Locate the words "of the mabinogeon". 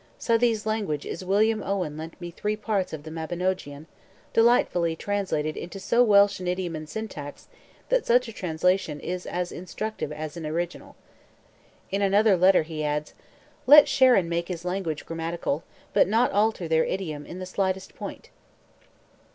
2.91-3.85